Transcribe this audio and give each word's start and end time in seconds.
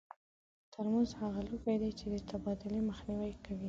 ترموز 0.71 1.09
هغه 1.21 1.39
لوښي 1.47 1.75
دي 1.81 1.91
چې 1.99 2.05
د 2.13 2.15
تبادلې 2.29 2.79
مخنیوی 2.89 3.33
کوي. 3.43 3.59